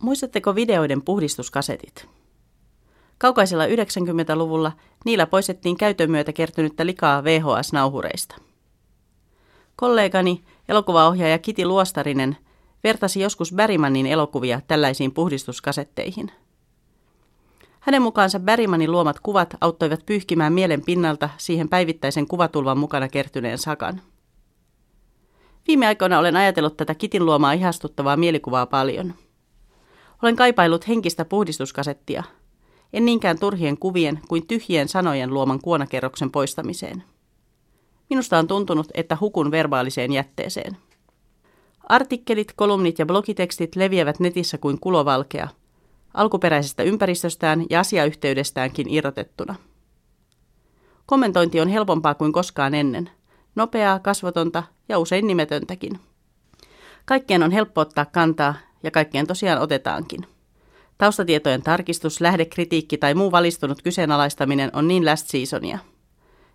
[0.00, 2.08] Muistatteko videoiden puhdistuskasetit?
[3.18, 4.72] Kaukaisella 90-luvulla
[5.04, 8.36] niillä poistettiin käytön myötä kertynyttä likaa VHS-nauhureista.
[9.76, 12.36] Kollegani, elokuvaohjaaja Kiti Luostarinen,
[12.84, 16.32] vertasi joskus Berrymanin elokuvia tällaisiin puhdistuskasetteihin.
[17.80, 24.00] Hänen mukaansa Berrymanin luomat kuvat auttoivat pyyhkimään mielen pinnalta siihen päivittäisen kuvatulvan mukana kertyneen sakan.
[25.68, 29.14] Viime aikoina olen ajatellut tätä Kitin luomaa ihastuttavaa mielikuvaa paljon.
[30.22, 32.22] Olen kaipailut henkistä puhdistuskasettia,
[32.92, 37.02] en niinkään turhien kuvien kuin tyhjien sanojen luoman kuonakerroksen poistamiseen.
[38.10, 40.76] Minusta on tuntunut, että hukun verbaaliseen jätteeseen.
[41.88, 45.48] Artikkelit, kolumnit ja blogitekstit leviävät netissä kuin kulovalkea,
[46.14, 49.54] alkuperäisestä ympäristöstään ja asiayhteydestäänkin irrotettuna.
[51.06, 53.10] Kommentointi on helpompaa kuin koskaan ennen–
[53.54, 56.00] nopeaa, kasvotonta ja usein nimetöntäkin.
[57.04, 60.26] Kaikkeen on helppo ottaa kantaa ja kaikkeen tosiaan otetaankin.
[60.98, 65.78] Taustatietojen tarkistus, lähdekritiikki tai muu valistunut kyseenalaistaminen on niin last seasonia.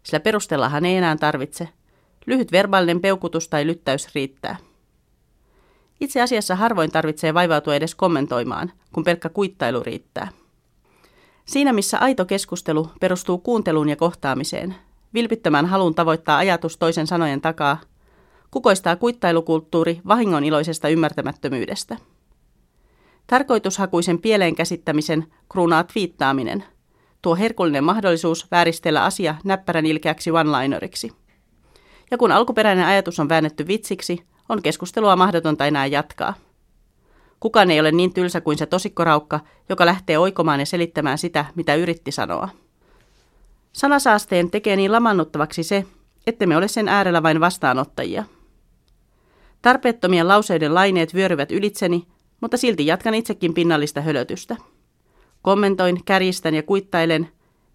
[0.03, 1.69] Sillä perustellahan ei enää tarvitse.
[2.25, 4.57] Lyhyt verbaalinen peukutus tai lyttäys riittää.
[6.01, 10.27] Itse asiassa harvoin tarvitsee vaivautua edes kommentoimaan, kun pelkkä kuittailu riittää.
[11.45, 14.75] Siinä missä aito keskustelu perustuu kuunteluun ja kohtaamiseen,
[15.13, 17.77] vilpittömän halun tavoittaa ajatus toisen sanojen takaa,
[18.51, 21.97] kukoistaa kuittailukulttuuri vahingon iloisesta ymmärtämättömyydestä.
[23.27, 26.63] Tarkoitushakuisen pieleen käsittämisen kruunaa twiittaaminen,
[27.21, 31.11] tuo herkullinen mahdollisuus vääristellä asia näppärän ilkeäksi one-lineriksi.
[32.11, 36.33] Ja kun alkuperäinen ajatus on väännetty vitsiksi, on keskustelua mahdotonta enää jatkaa.
[37.39, 41.75] Kukaan ei ole niin tylsä kuin se tosikkoraukka, joka lähtee oikomaan ja selittämään sitä, mitä
[41.75, 42.49] yritti sanoa.
[43.73, 45.85] Sanasaasteen tekee niin lamannuttavaksi se,
[46.27, 48.23] ettemme ole sen äärellä vain vastaanottajia.
[49.61, 52.07] Tarpeettomien lauseiden laineet vyöryvät ylitseni,
[52.41, 54.55] mutta silti jatkan itsekin pinnallista hölötystä.
[55.41, 57.29] Kommentoin, kärjistän ja kuittailen,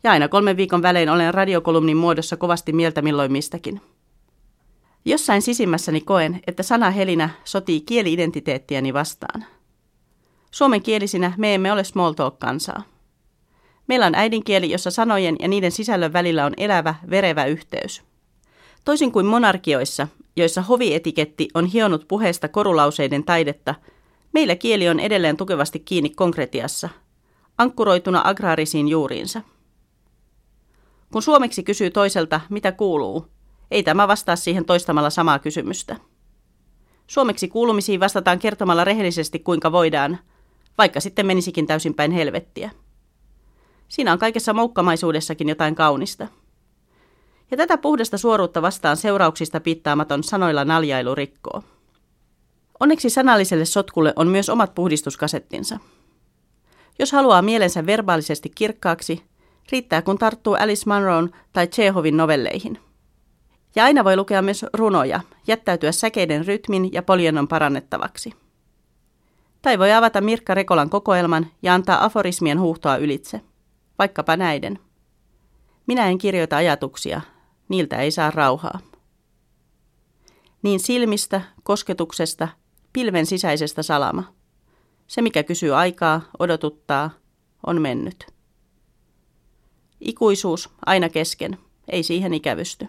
[0.05, 3.81] ja aina kolmen viikon välein olen radiokolumnin muodossa kovasti mieltä milloin mistäkin.
[5.05, 9.45] Jossain sisimmässäni koen, että sana helinä sotii kieli-identiteettiäni vastaan.
[10.51, 12.83] Suomen kielisinä me emme ole small talk-kansaa.
[13.87, 18.03] Meillä on äidinkieli, jossa sanojen ja niiden sisällön välillä on elävä, verevä yhteys.
[18.85, 23.75] Toisin kuin monarkioissa, joissa hovietiketti on hionut puheesta korulauseiden taidetta,
[24.33, 26.89] meillä kieli on edelleen tukevasti kiinni konkretiassa,
[27.59, 29.43] ankkuroituna agraarisiin juuriinsa.
[31.13, 33.27] Kun suomeksi kysyy toiselta, mitä kuuluu,
[33.71, 35.97] ei tämä vastaa siihen toistamalla samaa kysymystä.
[37.07, 40.19] Suomeksi kuulumisiin vastataan kertomalla rehellisesti kuinka voidaan,
[40.79, 42.71] vaikka sitten menisikin täysin päin helvettiä.
[43.89, 46.29] Siinä on kaikessa moukkamaisuudessakin jotain kaunista.
[47.51, 51.63] Ja tätä puhdasta suoruutta vastaan seurauksista piittaamaton sanoilla naljailu rikkoo.
[52.81, 55.79] Onneksi sanalliselle sotkulle on myös omat puhdistuskasettinsa.
[56.99, 59.23] Jos haluaa mielensä verbaalisesti kirkkaaksi,
[59.73, 62.79] riittää kun tarttuu Alice Munroon tai Chehovin novelleihin.
[63.75, 68.33] Ja aina voi lukea myös runoja, jättäytyä säkeiden rytmin ja poljennon parannettavaksi.
[69.63, 73.41] Tai voi avata Mirkka Rekolan kokoelman ja antaa aforismien huuhtoa ylitse
[73.99, 74.79] vaikkapa näiden.
[75.87, 77.21] Minä en kirjoita ajatuksia,
[77.69, 78.81] niiltä ei saa rauhaa.
[80.63, 82.49] Niin silmistä, kosketuksesta,
[82.93, 84.35] pilven sisäisestä salama.
[85.07, 87.11] Se, mikä kysyy aikaa, odotuttaa,
[87.67, 88.27] on mennyt.
[90.01, 91.59] Ikuisuus aina kesken,
[91.89, 92.89] ei siihen ikävysty.